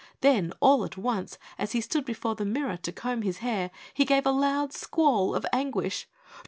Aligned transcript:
Then, 0.21 0.51
all 0.61 0.83
at 0.83 0.97
once, 0.97 1.37
as 1.59 1.73
he 1.73 1.79
stood 1.79 2.05
before 2.05 2.33
the 2.33 2.43
mirror 2.43 2.75
to 2.75 2.91
comb 2.91 3.21
his 3.21 3.37
hair, 3.37 3.69
he 3.93 4.03
gave 4.03 4.25
a 4.25 4.31
loud 4.31 4.73
squall 4.73 5.35
of 5.35 5.45
anguish. 5.53 6.07